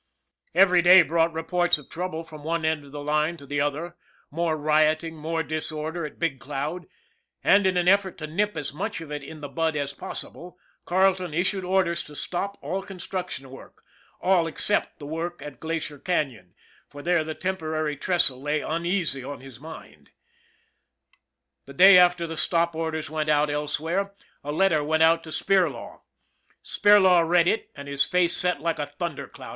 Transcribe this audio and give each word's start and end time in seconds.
Every 0.55 0.81
day 0.81 1.03
brought 1.03 1.31
reports 1.31 1.77
of 1.77 1.87
trouble 1.87 2.23
from 2.23 2.43
one 2.43 2.65
end 2.65 2.83
of 2.85 2.91
the 2.91 3.03
line 3.03 3.37
to 3.37 3.45
the 3.45 3.61
other, 3.61 3.95
more 4.31 4.57
rioting, 4.57 5.15
more 5.15 5.43
disorder 5.43 6.07
at 6.07 6.17
Big 6.17 6.39
Cloud; 6.39 6.87
and, 7.43 7.67
in 7.67 7.77
an 7.77 7.87
effort 7.87 8.17
to 8.17 8.25
nip 8.25 8.57
as 8.57 8.73
much 8.73 8.99
of 8.99 9.11
it 9.11 9.21
in 9.21 9.41
the 9.41 9.47
bud 9.47 9.75
as 9.75 9.93
possible, 9.93 10.57
Carleton 10.85 11.35
issued 11.35 11.63
orders 11.63 12.03
to 12.05 12.15
stop 12.15 12.57
all 12.63 12.81
construction 12.81 13.51
work 13.51 13.83
all 14.19 14.47
except 14.47 14.97
the 14.97 15.05
work 15.05 15.39
in 15.39 15.57
Glacier 15.57 15.99
Canon, 15.99 16.55
for 16.89 17.03
there 17.03 17.23
the 17.23 17.35
temporary 17.35 17.95
trestle 17.95 18.41
lay 18.41 18.61
uneasy 18.61 19.23
on 19.23 19.39
his 19.39 19.59
mind. 19.59 20.09
The 21.67 21.73
day 21.75 21.97
the 22.03 22.37
stop 22.37 22.73
orders 22.73 23.11
went 23.11 23.29
out 23.29 23.51
elsewhere 23.51 24.15
a 24.43 24.51
letter 24.51 24.77
THE 24.77 24.79
BUILDER 24.81 24.83
135 24.83 24.85
went 24.87 25.03
out 25.03 25.23
to 25.25 25.29
Spirlaw. 25.29 26.01
Spirlaw 26.63 27.29
read 27.29 27.45
it 27.47 27.69
and 27.75 27.87
his 27.87 28.03
face 28.03 28.35
set 28.35 28.59
like 28.59 28.79
a 28.79 28.87
thunder 28.87 29.27
cloud. 29.27 29.49